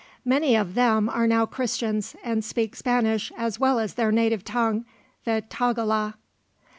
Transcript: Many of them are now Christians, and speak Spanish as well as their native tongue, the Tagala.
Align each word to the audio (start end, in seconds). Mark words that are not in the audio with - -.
Many 0.25 0.55
of 0.55 0.73
them 0.73 1.07
are 1.09 1.27
now 1.27 1.45
Christians, 1.45 2.15
and 2.23 2.43
speak 2.43 2.75
Spanish 2.75 3.31
as 3.37 3.59
well 3.59 3.77
as 3.77 3.93
their 3.93 4.11
native 4.11 4.43
tongue, 4.43 4.83
the 5.25 5.43
Tagala. 5.47 6.15